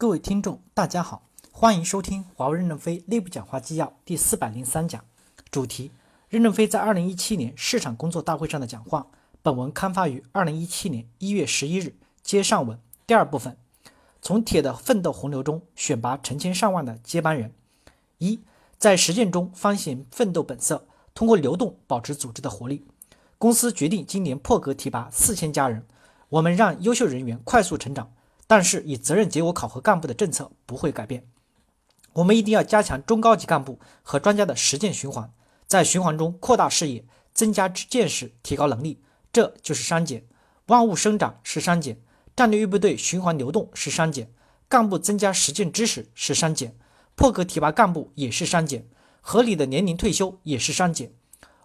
[0.00, 5.04] 各位听众，大家好，欢迎收听华为任正非内部讲话纪要第四百零三讲，
[5.50, 5.90] 主题：
[6.30, 9.08] 任正非在二零一七年市场工作大会上的讲话。
[9.42, 11.96] 本文刊发于二零一七年一月十一日。
[12.22, 13.58] 接上文第二部分，
[14.22, 17.52] 从铁的奋斗洪流中选拔成千上万的接班人。
[18.16, 18.40] 一，
[18.78, 22.86] 在实践中发现奋斗本色，通过流动保持组织的活力。
[23.36, 25.84] 公司决定今年破格提拔四千家人，
[26.30, 28.10] 我们让优秀人员快速成长。
[28.50, 31.24] 但是，以责任结果考核干部的政策不会改变。
[32.14, 35.32] 我们一定要加强中高级干部和专家的实践循环，
[35.68, 39.00] 在循环中扩大视野，增加见识，提高能力，
[39.32, 40.24] 这就是删减。
[40.66, 42.00] 万物生长是删减，
[42.34, 44.28] 战略预备队循环流动是删减，
[44.68, 46.74] 干部增加实践知识是删减，
[47.14, 48.84] 破格提拔干部也是删减，
[49.20, 51.12] 合理的年龄退休也是删减。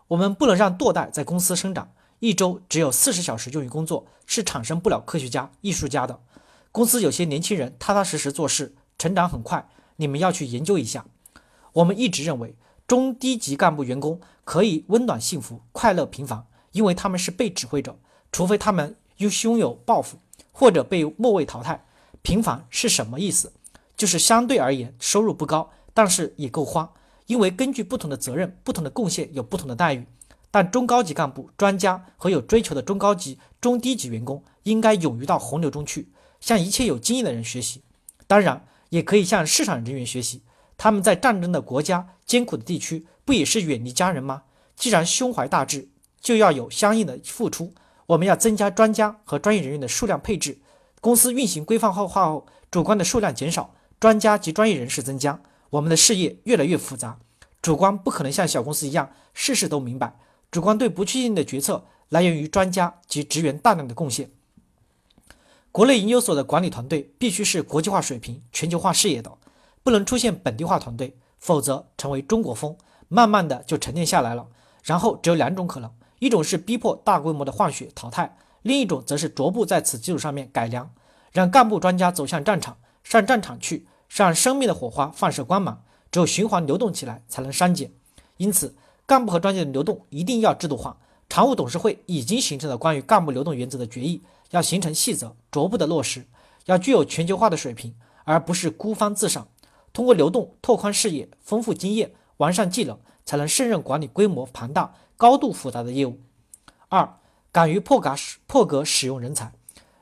[0.09, 6.19] 我们不能让堕代在公司生长，一周只有四十小时用于工作，是产生不了科学家、艺术家的。
[6.75, 11.05] 公司有些年轻人踏踏实实做事，成长很快，你们要去研究一下。
[11.71, 12.53] 我们一直认为，
[12.85, 17.97] 中低级干部员工可以温暖幸福、快乐平凡，因为他们是被指挥者，
[18.29, 20.17] 除非他们又拥有抱负，
[20.51, 21.85] 或者被末位淘汰。
[22.21, 23.53] 平凡是什么意思？
[23.95, 26.91] 就是相对而言收入不高，但是也够花，
[27.27, 30.05] 因为根据不同的责任、不同的贡献有不同的待遇。
[30.51, 36.09] 但中高级干部、专家和有追求的中高级、中低级员工应该勇于到洪流中去。
[36.45, 37.81] 向一切有经验的人学习，
[38.27, 40.43] 当然也可以向市场人员学习。
[40.77, 44.43] 他们在战争的国家、艰苦的地区，不也是远离家人吗？
[44.75, 45.89] 既然胸怀大志，
[46.21, 47.73] 就要有相应的付出。
[48.05, 50.59] 我们要增加专家和专业人员的数量配置。
[51.01, 57.17] 公司运行规范化后，主观的数量减少，专家及专业人士增加，我们的事业越来越复杂。
[57.59, 60.19] 主观不可能像小公司一样事事都明白。
[60.51, 64.29] 主观对不确定的决策来源于专家及职员大量的贡献。
[65.75, 69.29] 国内研究所的管理团队必须是国际化水平、全球化视野的，
[69.83, 72.77] 不能出现本地化团队，否则成为中国风，
[73.09, 74.47] 慢慢的就沉淀下来了。
[74.83, 80.89] 然后只有两种可能：一种是逼迫大规模的换血淘汰，另一种则是逐步在此基础上面改良，
[81.33, 85.83] 让干部专家走向战场，上战场去，让生命的火花放射光芒。
[86.09, 87.91] 只有循环流动起来，才能删减。
[88.37, 90.95] 因此，干部和专家的流动一定要制度化。
[91.35, 94.23] 常务董事会已经形成了关于干部流动原则的决议。
[94.51, 96.25] 要形成细则，逐步的落实，
[96.63, 99.49] 要具有全球化的水平，而不是孤芳自赏。
[99.91, 106.21] 通过流动拓宽视野、丰富经验、完善技能，才能胜任管理规模庞大、高度复杂的业务。
[106.87, 107.17] 二，
[107.51, 109.51] 敢于破格使破格使用人才。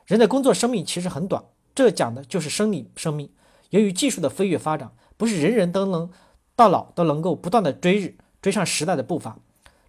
[0.06, 1.42] 人的工作生命其实很短，
[1.74, 3.28] 这讲的就是生理生命。
[3.70, 6.08] 由于技术的飞跃发展，不是人人都能
[6.54, 9.36] 到老都能够不断的追日，追上时代的步伐。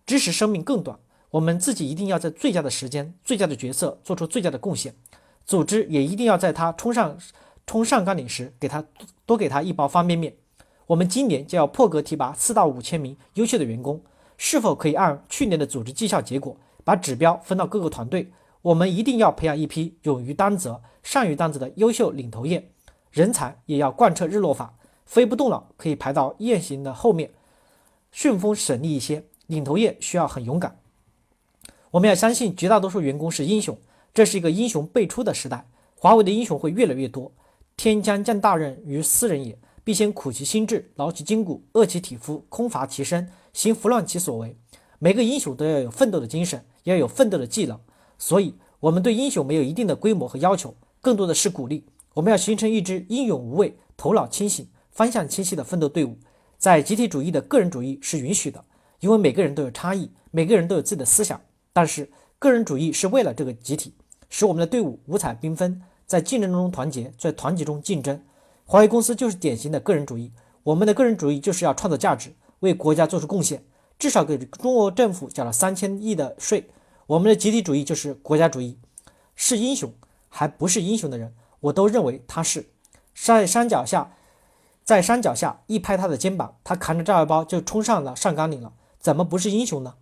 [0.08, 0.98] 知识生命更短。
[1.36, 4.96] 我们自己一定要在最佳的时间、最佳的角色做出最佳的贡献，
[5.46, 7.18] 组织也一定要在他冲上
[7.68, 8.86] 冲上纲领时，给他
[9.26, 10.34] 多给他一包方便面。
[10.88, 14.02] 我们今年就要破格提拔四到五千名优秀的员工，
[14.38, 18.32] 是否可以按去年的组织绩效结果，把指标分到各个团队？
[18.62, 22.64] 我们一定要培养一批勇于担责、善于担责的优秀领头雁，
[23.12, 24.74] 人才也要贯彻日落法，
[25.06, 27.32] 飞不动了可以排到雁行的后面，
[28.14, 29.26] 顺风省力一些。
[29.48, 30.80] 领头雁需要很勇敢。
[31.96, 33.78] 我们要相信绝大多数员工是英雄，
[34.14, 35.66] 这是一个英雄辈出的时代。
[35.98, 37.32] 华为的英雄会越来越多。
[37.78, 44.58] 天将降大任于斯人也，必先苦其心志，劳其筋骨，饿其体肤，空乏其身，行拂乱其所为。
[45.00, 47.80] 每个英雄都要有奋斗的精神，要有奋斗的技能。
[48.18, 51.86] 所以，我们对英雄没有一定的规模和要求，更多的是鼓励。
[52.14, 56.18] 我们要形成一支英勇无畏、头脑清醒、方向清晰的奋斗队伍。
[56.58, 58.62] 在集体主义的个人主义是允许的，
[59.00, 61.40] 因为每个人都有差异，每个人都有自己的思想。
[61.78, 62.10] 但是，
[62.40, 63.94] 个人主义是为了这个集体，
[64.30, 68.24] 使我们的队伍五彩缤纷，在竞争中团结，在团结中竞争。
[68.64, 70.32] 华为公司就是典型的个人主义。
[70.64, 73.66] 我们的个人主义就是要创造价值，为国家做出贡献，
[74.00, 76.70] 至少给中国政府缴了三千亿的税。
[77.08, 78.80] 我们的集体主义就是国家主义。
[79.36, 79.94] 是英雄
[80.30, 82.70] 还不是英雄的人，我都认为他是。
[83.14, 84.16] 在山脚下，
[84.86, 89.96] 在山脚下一拍他的肩膀，他扛着炸药包就冲上了上甘岭了，怎么不是英雄呢？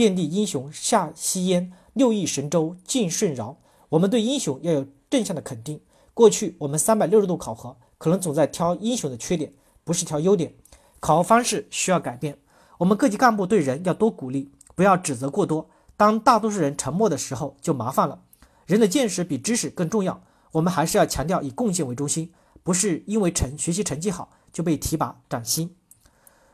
[0.00, 3.58] 遍地英雄下西烟，六亿神州尽舜尧。
[3.90, 5.82] 我们对英雄要有正向的肯定。
[6.14, 9.52] 过去我们三百六十度考核，可能总在挑英雄的缺点，
[9.84, 10.54] 不是挑优点。
[11.00, 12.38] 考核方式需要改变。
[12.78, 15.68] 我们各级干部对人要多鼓励，不要指责过多。
[15.98, 18.22] 当大多数人沉默的时候，就麻烦了。
[18.64, 20.22] 人的见识比知识更重要。
[20.52, 22.32] 我们还是要强调以贡献为中心，
[22.62, 25.76] 不是因为成学习成绩好就被提拔涨薪。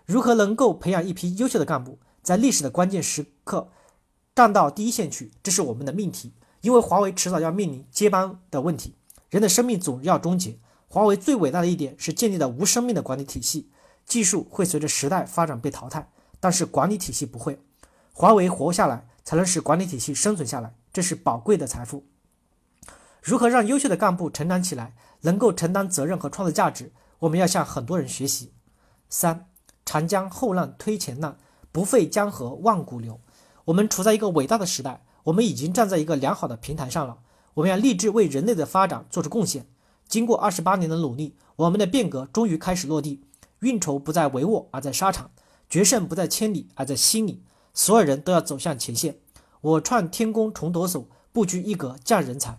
[0.04, 2.00] 如何能够培养一批优秀的干部？
[2.26, 3.68] 在历史的关键时刻，
[4.34, 6.32] 站到第一线去，这是我们的命题。
[6.60, 8.96] 因为华为迟早要面临接班的问题，
[9.30, 10.58] 人的生命总要终结，
[10.88, 13.70] 华为最伟大的一点是建立了无生命的管理体系，
[14.04, 17.60] 技术会随着时代发展被淘汰，但是管理体系不会。
[18.12, 22.04] 华为活下来，才能使管理体系生存下来，这是宝贵的财富。
[23.22, 26.92] 如何让优秀的干部成长起来，能够承担责任和创造价值？
[27.20, 28.52] 我们要向很多人学习。
[29.08, 29.48] 三，
[29.84, 31.38] 长江后浪推前浪，
[31.76, 33.20] 不废江河万古流。
[33.66, 37.18] 我们处在一个伟大的时代，我们已经站在一个良好的平台上了。
[37.52, 39.66] 我们要立志为人类的发展做出贡献。
[40.08, 43.22] 经过二十八年的努力，我们的变革终于开始落地。
[43.58, 45.26] 运筹不在帷幄，而在沙场；
[45.68, 47.42] 决胜不在千里，而在心里。
[47.74, 49.18] 所有人都要走向前线。
[49.60, 52.58] 我创天工重夺手，不拘一格降人才，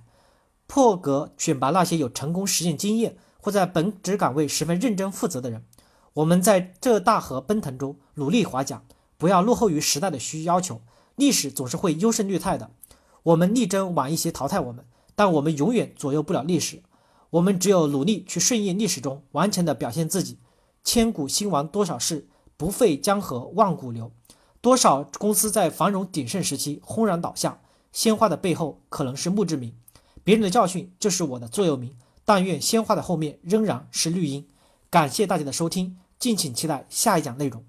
[0.68, 5.66] 破格选拔那些有成功实践经验或在本职岗位十分认真负责的人。
[6.14, 8.84] 我们在这大河奔腾中努力划桨，
[9.18, 10.82] 不要落后于时代的需要求。
[11.16, 12.70] 历史总是会优胜劣汰的，
[13.24, 14.86] 我们力争晚一些淘汰我们，
[15.16, 16.84] 但我们永远左右不了历史。
[17.32, 20.38] 我们只有努力去顺应历史中完全的表现自己。
[20.84, 24.12] 千古兴亡多少事，不废江河万古流。
[24.62, 27.62] 多少公司在繁荣鼎盛时期轰然倒下，
[27.92, 29.74] 鲜花的背后可能是墓志铭，
[30.24, 31.96] 别人的教训就是我的座右铭。
[32.24, 34.48] 但愿鲜花的后面仍然是绿荫。
[34.90, 37.64] 感谢大家的收听，敬请期待下一讲内容。